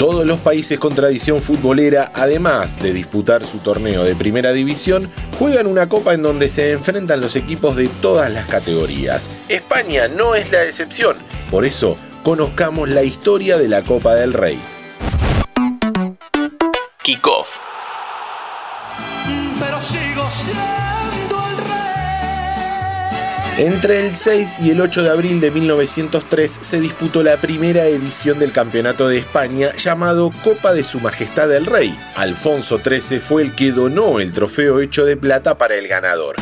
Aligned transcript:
Todos 0.00 0.24
los 0.24 0.38
países 0.38 0.78
con 0.78 0.94
tradición 0.94 1.42
futbolera, 1.42 2.10
además 2.14 2.80
de 2.80 2.94
disputar 2.94 3.44
su 3.44 3.58
torneo 3.58 4.02
de 4.02 4.16
primera 4.16 4.50
división, 4.50 5.10
juegan 5.38 5.66
una 5.66 5.90
copa 5.90 6.14
en 6.14 6.22
donde 6.22 6.48
se 6.48 6.72
enfrentan 6.72 7.20
los 7.20 7.36
equipos 7.36 7.76
de 7.76 7.88
todas 7.88 8.32
las 8.32 8.46
categorías. 8.46 9.30
España 9.50 10.08
no 10.08 10.34
es 10.34 10.50
la 10.50 10.64
excepción, 10.64 11.18
por 11.50 11.66
eso 11.66 11.98
conozcamos 12.22 12.88
la 12.88 13.02
historia 13.02 13.58
de 13.58 13.68
la 13.68 13.82
Copa 13.82 14.14
del 14.14 14.32
Rey. 14.32 14.58
Kickoff. 17.02 17.58
Entre 23.60 24.06
el 24.06 24.14
6 24.14 24.60
y 24.60 24.70
el 24.70 24.80
8 24.80 25.02
de 25.02 25.10
abril 25.10 25.38
de 25.38 25.50
1903 25.50 26.60
se 26.62 26.80
disputó 26.80 27.22
la 27.22 27.36
primera 27.36 27.84
edición 27.84 28.38
del 28.38 28.52
Campeonato 28.52 29.06
de 29.06 29.18
España 29.18 29.76
llamado 29.76 30.30
Copa 30.42 30.72
de 30.72 30.82
Su 30.82 30.98
Majestad 30.98 31.54
el 31.54 31.66
Rey. 31.66 31.94
Alfonso 32.16 32.80
XIII 32.82 33.18
fue 33.18 33.42
el 33.42 33.54
que 33.54 33.70
donó 33.70 34.18
el 34.18 34.32
trofeo 34.32 34.80
hecho 34.80 35.04
de 35.04 35.18
plata 35.18 35.58
para 35.58 35.74
el 35.74 35.88
ganador. 35.88 36.36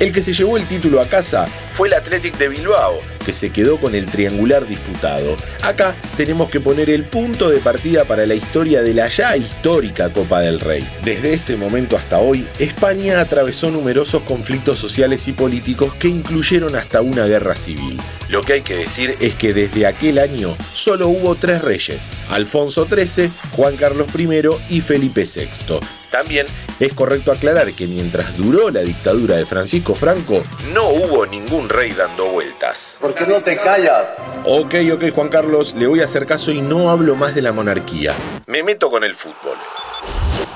El 0.00 0.10
que 0.10 0.22
se 0.22 0.32
llevó 0.32 0.56
el 0.56 0.66
título 0.66 1.02
a 1.02 1.08
casa 1.10 1.46
fue 1.78 1.86
el 1.86 1.94
Athletic 1.94 2.36
de 2.38 2.48
Bilbao, 2.48 3.00
que 3.24 3.32
se 3.32 3.50
quedó 3.50 3.78
con 3.78 3.94
el 3.94 4.08
triangular 4.08 4.66
disputado. 4.66 5.36
Acá 5.62 5.94
tenemos 6.16 6.50
que 6.50 6.58
poner 6.58 6.90
el 6.90 7.04
punto 7.04 7.50
de 7.50 7.60
partida 7.60 8.04
para 8.04 8.26
la 8.26 8.34
historia 8.34 8.82
de 8.82 8.94
la 8.94 9.06
ya 9.06 9.36
histórica 9.36 10.12
Copa 10.12 10.40
del 10.40 10.58
Rey. 10.58 10.84
Desde 11.04 11.34
ese 11.34 11.56
momento 11.56 11.94
hasta 11.94 12.18
hoy, 12.18 12.48
España 12.58 13.20
atravesó 13.20 13.70
numerosos 13.70 14.24
conflictos 14.24 14.80
sociales 14.80 15.28
y 15.28 15.34
políticos 15.34 15.94
que 15.94 16.08
incluyeron 16.08 16.74
hasta 16.74 17.00
una 17.00 17.26
guerra 17.26 17.54
civil. 17.54 18.00
Lo 18.28 18.42
que 18.42 18.54
hay 18.54 18.62
que 18.62 18.74
decir 18.74 19.16
es 19.20 19.36
que 19.36 19.54
desde 19.54 19.86
aquel 19.86 20.18
año 20.18 20.56
solo 20.74 21.06
hubo 21.06 21.36
tres 21.36 21.62
reyes, 21.62 22.10
Alfonso 22.28 22.88
XIII, 22.90 23.30
Juan 23.52 23.76
Carlos 23.76 24.08
I 24.18 24.28
y 24.68 24.80
Felipe 24.80 25.22
VI. 25.32 25.78
También 26.10 26.46
es 26.80 26.94
correcto 26.94 27.32
aclarar 27.32 27.72
que 27.72 27.86
mientras 27.86 28.36
duró 28.36 28.70
la 28.70 28.80
dictadura 28.80 29.36
de 29.36 29.44
Francisco 29.44 29.94
Franco, 29.94 30.42
no 30.72 30.88
hubo 30.88 31.26
ningún 31.26 31.67
rey 31.68 31.92
dando 31.92 32.26
vueltas. 32.26 32.96
¿Por 33.00 33.14
qué 33.14 33.26
no 33.26 33.40
te 33.40 33.56
callas? 33.56 34.06
Ok, 34.44 34.74
ok, 34.92 35.10
Juan 35.14 35.28
Carlos, 35.28 35.74
le 35.74 35.86
voy 35.86 36.00
a 36.00 36.04
hacer 36.04 36.26
caso 36.26 36.50
y 36.50 36.60
no 36.60 36.90
hablo 36.90 37.16
más 37.16 37.34
de 37.34 37.42
la 37.42 37.52
monarquía. 37.52 38.14
Me 38.46 38.62
meto 38.62 38.90
con 38.90 39.04
el 39.04 39.14
fútbol. 39.14 39.56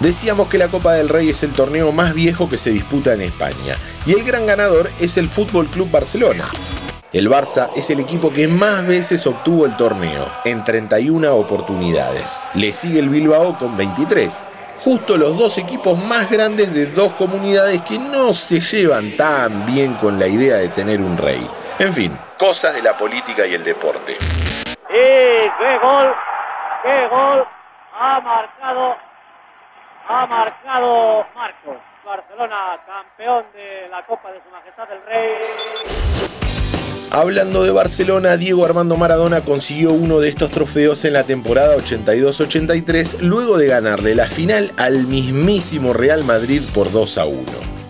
Decíamos 0.00 0.48
que 0.48 0.58
la 0.58 0.68
Copa 0.68 0.94
del 0.94 1.08
Rey 1.08 1.30
es 1.30 1.42
el 1.42 1.52
torneo 1.52 1.92
más 1.92 2.14
viejo 2.14 2.48
que 2.48 2.58
se 2.58 2.70
disputa 2.70 3.12
en 3.14 3.22
España 3.22 3.76
y 4.04 4.12
el 4.12 4.24
gran 4.24 4.46
ganador 4.46 4.90
es 4.98 5.16
el 5.16 5.28
Fútbol 5.28 5.68
Club 5.68 5.90
Barcelona. 5.90 6.44
El 7.12 7.28
Barça 7.28 7.68
es 7.76 7.90
el 7.90 8.00
equipo 8.00 8.32
que 8.32 8.48
más 8.48 8.86
veces 8.86 9.26
obtuvo 9.26 9.66
el 9.66 9.76
torneo, 9.76 10.32
en 10.46 10.64
31 10.64 11.36
oportunidades. 11.36 12.48
Le 12.54 12.72
sigue 12.72 13.00
el 13.00 13.10
Bilbao 13.10 13.58
con 13.58 13.76
23 13.76 14.46
justo 14.82 15.18
los 15.18 15.36
dos 15.36 15.58
equipos 15.58 16.02
más 16.02 16.30
grandes 16.30 16.74
de 16.74 16.86
dos 16.86 17.12
comunidades 17.12 17.82
que 17.82 17.98
no 17.98 18.32
se 18.32 18.60
llevan 18.60 19.14
tan 19.18 19.66
bien 19.66 19.92
con 19.94 20.18
la 20.18 20.26
idea 20.26 20.56
de 20.56 20.70
tener 20.70 21.02
un 21.02 21.18
rey. 21.18 21.46
En 21.78 21.92
fin, 21.92 22.18
cosas 22.38 22.76
de 22.76 22.82
la 22.82 22.96
política 22.96 23.46
y 23.46 23.54
el 23.54 23.62
deporte. 23.62 24.12
Y 24.12 24.70
qué 24.88 25.78
gol, 25.82 26.14
qué 26.82 27.08
gol 27.08 27.46
ha 27.94 28.20
marcado, 28.20 28.96
ha 30.08 30.26
marcado 30.26 31.26
Marcos. 31.34 31.76
Barcelona, 32.04 32.80
campeón 32.84 33.44
de 33.52 33.86
la 33.88 34.04
Copa 34.04 34.32
de 34.32 34.42
Su 34.42 34.48
Majestad 34.50 34.90
el 34.90 35.02
Rey. 35.06 36.41
Hablando 37.14 37.62
de 37.62 37.70
Barcelona, 37.70 38.38
Diego 38.38 38.64
Armando 38.64 38.96
Maradona 38.96 39.42
consiguió 39.42 39.92
uno 39.92 40.18
de 40.18 40.30
estos 40.30 40.50
trofeos 40.50 41.04
en 41.04 41.12
la 41.12 41.24
temporada 41.24 41.76
82-83 41.76 43.18
luego 43.20 43.58
de 43.58 43.66
ganarle 43.66 44.14
la 44.14 44.24
final 44.24 44.72
al 44.78 45.06
mismísimo 45.06 45.92
Real 45.92 46.24
Madrid 46.24 46.62
por 46.72 46.90
2 46.90 47.18
a 47.18 47.26
1. 47.26 47.42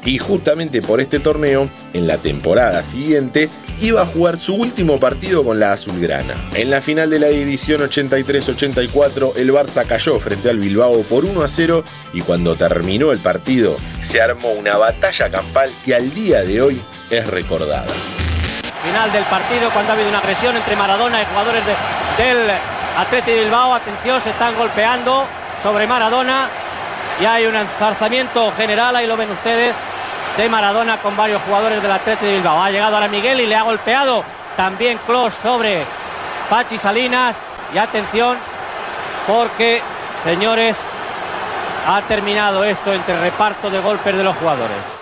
Y 0.04 0.18
justamente 0.18 0.82
por 0.82 1.00
este 1.00 1.20
torneo, 1.20 1.70
en 1.92 2.08
la 2.08 2.18
temporada 2.18 2.82
siguiente, 2.82 3.48
iba 3.80 4.02
a 4.02 4.06
jugar 4.06 4.36
su 4.36 4.56
último 4.56 4.98
partido 4.98 5.44
con 5.44 5.60
la 5.60 5.72
Azulgrana. 5.72 6.34
En 6.54 6.70
la 6.70 6.80
final 6.80 7.08
de 7.08 7.20
la 7.20 7.28
edición 7.28 7.80
83-84, 7.80 9.36
el 9.36 9.52
Barça 9.52 9.86
cayó 9.86 10.18
frente 10.18 10.50
al 10.50 10.58
Bilbao 10.58 11.00
por 11.02 11.26
1 11.26 11.42
a 11.42 11.46
0 11.46 11.84
y 12.12 12.22
cuando 12.22 12.56
terminó 12.56 13.12
el 13.12 13.20
partido, 13.20 13.76
se 14.00 14.20
armó 14.20 14.50
una 14.50 14.76
batalla 14.78 15.30
campal 15.30 15.70
que 15.84 15.94
al 15.94 16.12
día 16.12 16.42
de 16.42 16.60
hoy 16.60 16.80
es 17.08 17.24
recordada 17.28 17.86
final 18.82 19.12
del 19.12 19.24
partido 19.24 19.70
cuando 19.70 19.92
ha 19.92 19.94
habido 19.94 20.08
una 20.08 20.18
agresión 20.18 20.56
entre 20.56 20.76
Maradona 20.76 21.22
y 21.22 21.26
jugadores 21.26 21.62
del 22.18 22.50
Atleti 22.98 23.32
Bilbao. 23.32 23.74
Atención, 23.74 24.20
se 24.20 24.30
están 24.30 24.56
golpeando 24.56 25.24
sobre 25.62 25.86
Maradona 25.86 26.48
y 27.20 27.24
hay 27.24 27.46
un 27.46 27.54
enzarzamiento 27.54 28.52
general, 28.56 28.96
ahí 28.96 29.06
lo 29.06 29.16
ven 29.16 29.30
ustedes, 29.30 29.74
de 30.36 30.48
Maradona 30.48 30.96
con 30.98 31.16
varios 31.16 31.40
jugadores 31.42 31.80
del 31.82 31.92
Atleti 31.92 32.26
Bilbao. 32.26 32.62
Ha 32.62 32.70
llegado 32.70 32.96
ahora 32.96 33.08
Miguel 33.08 33.40
y 33.40 33.46
le 33.46 33.54
ha 33.54 33.62
golpeado 33.62 34.24
también 34.56 34.98
Klos 35.06 35.32
sobre 35.42 35.84
Pachi 36.50 36.78
Salinas. 36.78 37.36
Y 37.74 37.78
atención, 37.78 38.36
porque, 39.26 39.80
señores, 40.24 40.76
ha 41.88 42.02
terminado 42.02 42.64
esto 42.64 42.92
entre 42.92 43.18
reparto 43.18 43.70
de 43.70 43.80
golpes 43.80 44.14
de 44.14 44.22
los 44.22 44.36
jugadores. 44.36 45.01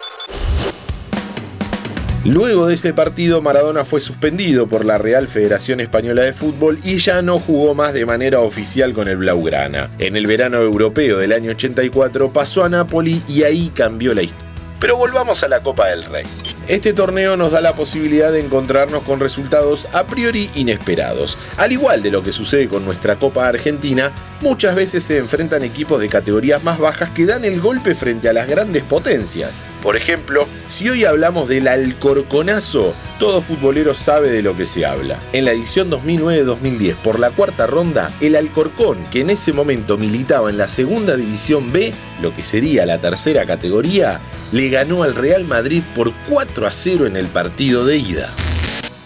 Luego 2.25 2.67
de 2.67 2.75
ese 2.75 2.93
partido, 2.93 3.41
Maradona 3.41 3.83
fue 3.87 4.03
suspendido 4.03 4.69
por 4.69 4.85
la 4.85 4.99
Real 4.99 5.27
Federación 5.27 5.81
Española 5.81 6.23
de 6.23 6.35
Fútbol 6.35 6.79
y 6.85 6.99
ya 6.99 7.23
no 7.23 7.41
jugó 7.41 7.75
más 7.75 7.95
de 7.95 8.05
manera 8.05 8.41
oficial 8.41 8.93
con 8.93 9.09
el 9.09 9.17
Blaugrana. 9.17 9.89
En 9.99 10.17
el 10.17 10.27
verano 10.27 10.59
europeo 10.59 11.17
del 11.17 11.33
año 11.33 11.53
84 11.53 12.31
pasó 12.31 12.63
a 12.63 12.69
Napoli 12.69 13.23
y 13.27 13.45
ahí 13.45 13.71
cambió 13.75 14.13
la 14.13 14.23
historia. 14.23 14.51
Pero 14.81 14.99
volvamos 14.99 15.43
a 15.43 15.49
la 15.49 15.63
Copa 15.63 15.89
del 15.89 16.05
Rey. 16.05 16.25
Este 16.69 16.93
torneo 16.93 17.39
nos 17.39 17.53
da 17.53 17.63
la 17.63 17.75
posibilidad 17.75 18.31
de 18.31 18.41
encontrarnos 18.41 19.03
con 19.03 19.19
resultados 19.19 19.89
a 19.95 20.07
priori 20.07 20.51
inesperados. 20.55 21.39
Al 21.57 21.73
igual 21.73 22.03
de 22.03 22.11
lo 22.11 22.23
que 22.23 22.33
sucede 22.33 22.69
con 22.69 22.85
nuestra 22.85 23.17
Copa 23.17 23.49
Argentina, 23.49 24.13
muchas 24.41 24.75
veces 24.75 25.03
se 25.03 25.19
enfrentan 25.19 25.63
equipos 25.63 26.01
de 26.01 26.09
categorías 26.09 26.63
más 26.63 26.79
bajas 26.79 27.11
que 27.11 27.27
dan 27.27 27.45
el 27.45 27.61
golpe 27.61 27.95
frente 27.95 28.29
a 28.29 28.33
las 28.33 28.49
grandes 28.49 28.83
potencias. 28.83 29.69
Por 29.83 29.97
ejemplo, 29.97 30.47
si 30.67 30.89
hoy 30.89 31.05
hablamos 31.05 31.49
del 31.49 31.69
Alcorconazo, 31.69 32.95
todo 33.19 33.43
futbolero 33.43 33.95
sabe 33.95 34.31
de 34.31 34.43
lo 34.43 34.57
que 34.57 34.67
se 34.67 34.87
habla. 34.87 35.19
En 35.33 35.45
la 35.45 35.53
edición 35.53 35.91
2009-2010, 35.91 36.97
por 36.97 37.19
la 37.19 37.31
cuarta 37.31 37.67
ronda, 37.67 38.13
el 38.21 38.37
Alcorcón, 38.37 39.05
que 39.11 39.21
en 39.21 39.31
ese 39.31 39.53
momento 39.53 39.99
militaba 39.99 40.51
en 40.51 40.59
la 40.59 40.69
segunda 40.69 41.17
división 41.17 41.73
B, 41.73 41.93
lo 42.21 42.33
que 42.33 42.43
sería 42.43 42.87
la 42.87 43.01
tercera 43.01 43.47
categoría, 43.47 44.21
le 44.53 44.69
ganó 44.69 45.03
al 45.03 45.15
Real 45.15 45.45
Madrid 45.45 45.83
por 45.95 46.13
4 46.29 46.67
a 46.67 46.73
0 46.73 47.07
en 47.07 47.17
el 47.17 47.27
partido 47.27 47.85
de 47.85 47.99
ida. 47.99 48.29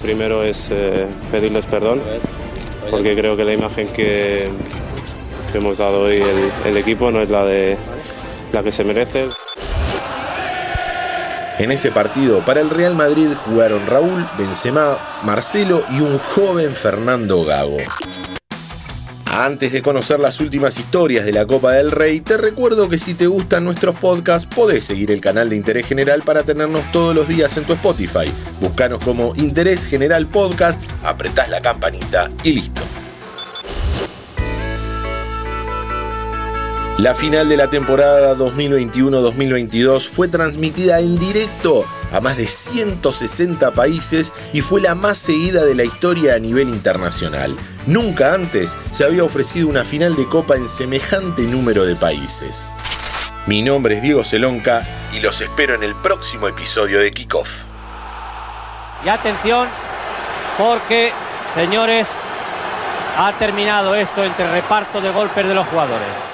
Primero 0.00 0.44
es 0.44 0.68
eh, 0.70 1.06
pedirles 1.30 1.64
perdón, 1.66 2.00
porque 2.90 3.16
creo 3.16 3.36
que 3.36 3.44
la 3.44 3.52
imagen 3.52 3.88
que, 3.88 4.50
hemos 5.58 5.78
dado 5.78 6.02
hoy 6.02 6.16
el, 6.16 6.50
el 6.66 6.76
equipo 6.76 7.10
no 7.10 7.22
es 7.22 7.30
la, 7.30 7.44
de, 7.44 7.76
la 8.52 8.62
que 8.62 8.72
se 8.72 8.84
merece. 8.84 9.28
En 11.58 11.70
ese 11.70 11.92
partido 11.92 12.44
para 12.44 12.60
el 12.60 12.70
Real 12.70 12.96
Madrid 12.96 13.28
jugaron 13.44 13.86
Raúl, 13.86 14.26
Benzema, 14.36 14.98
Marcelo 15.22 15.84
y 15.90 16.00
un 16.00 16.18
joven 16.18 16.74
Fernando 16.74 17.44
Gago. 17.44 17.76
Antes 19.26 19.72
de 19.72 19.82
conocer 19.82 20.20
las 20.20 20.40
últimas 20.40 20.78
historias 20.78 21.24
de 21.24 21.32
la 21.32 21.44
Copa 21.44 21.72
del 21.72 21.90
Rey, 21.90 22.20
te 22.20 22.36
recuerdo 22.36 22.88
que 22.88 22.98
si 22.98 23.14
te 23.14 23.26
gustan 23.26 23.64
nuestros 23.64 23.96
podcasts, 23.96 24.48
podés 24.52 24.84
seguir 24.84 25.10
el 25.10 25.20
canal 25.20 25.50
de 25.50 25.56
Interés 25.56 25.86
General 25.86 26.22
para 26.22 26.44
tenernos 26.44 26.90
todos 26.92 27.14
los 27.14 27.26
días 27.26 27.56
en 27.56 27.64
tu 27.64 27.72
Spotify. 27.72 28.30
Búscanos 28.60 29.00
como 29.04 29.32
Interés 29.34 29.86
General 29.86 30.26
Podcast, 30.26 30.80
apretás 31.02 31.48
la 31.48 31.60
campanita 31.60 32.30
y 32.44 32.52
listo. 32.52 32.82
La 36.98 37.12
final 37.12 37.48
de 37.48 37.56
la 37.56 37.68
temporada 37.68 38.36
2021-2022 38.36 40.08
fue 40.08 40.28
transmitida 40.28 41.00
en 41.00 41.18
directo 41.18 41.84
a 42.12 42.20
más 42.20 42.36
de 42.36 42.46
160 42.46 43.72
países 43.72 44.32
y 44.52 44.60
fue 44.60 44.80
la 44.80 44.94
más 44.94 45.18
seguida 45.18 45.64
de 45.64 45.74
la 45.74 45.82
historia 45.82 46.36
a 46.36 46.38
nivel 46.38 46.68
internacional. 46.68 47.56
Nunca 47.88 48.32
antes 48.32 48.78
se 48.92 49.02
había 49.02 49.24
ofrecido 49.24 49.66
una 49.66 49.84
final 49.84 50.14
de 50.14 50.28
Copa 50.28 50.54
en 50.54 50.68
semejante 50.68 51.42
número 51.48 51.84
de 51.84 51.96
países. 51.96 52.72
Mi 53.46 53.60
nombre 53.60 53.96
es 53.96 54.02
Diego 54.02 54.22
Celonca 54.22 54.86
y 55.12 55.18
los 55.18 55.40
espero 55.40 55.74
en 55.74 55.82
el 55.82 55.96
próximo 55.96 56.46
episodio 56.46 57.00
de 57.00 57.12
Kickoff. 57.12 57.64
Y 59.04 59.08
atención, 59.08 59.66
porque, 60.56 61.10
señores, 61.56 62.06
ha 63.18 63.32
terminado 63.32 63.96
esto 63.96 64.22
entre 64.22 64.48
reparto 64.52 65.00
de 65.00 65.10
golpes 65.10 65.44
de 65.44 65.54
los 65.54 65.66
jugadores. 65.66 66.33